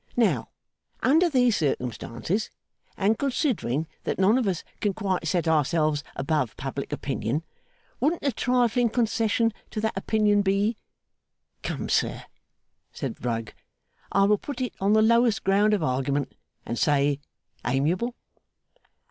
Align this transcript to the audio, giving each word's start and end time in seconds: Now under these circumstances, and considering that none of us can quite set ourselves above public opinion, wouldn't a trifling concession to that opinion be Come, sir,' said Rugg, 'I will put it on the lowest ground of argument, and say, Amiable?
Now 0.17 0.49
under 1.03 1.29
these 1.29 1.57
circumstances, 1.57 2.49
and 2.97 3.19
considering 3.19 3.85
that 4.03 4.17
none 4.17 4.39
of 4.39 4.47
us 4.47 4.63
can 4.79 4.95
quite 4.95 5.27
set 5.27 5.47
ourselves 5.47 6.03
above 6.15 6.57
public 6.57 6.91
opinion, 6.91 7.43
wouldn't 7.99 8.23
a 8.23 8.31
trifling 8.31 8.89
concession 8.89 9.53
to 9.69 9.79
that 9.81 9.95
opinion 9.95 10.41
be 10.41 10.75
Come, 11.61 11.87
sir,' 11.87 12.23
said 12.91 13.23
Rugg, 13.23 13.53
'I 14.11 14.23
will 14.23 14.39
put 14.39 14.59
it 14.59 14.73
on 14.81 14.93
the 14.93 15.03
lowest 15.03 15.43
ground 15.43 15.71
of 15.71 15.83
argument, 15.83 16.33
and 16.65 16.79
say, 16.79 17.19
Amiable? 17.63 18.15